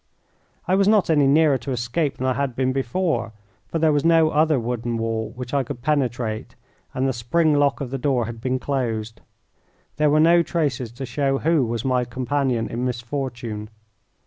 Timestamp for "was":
0.73-0.87, 3.93-4.03, 11.63-11.85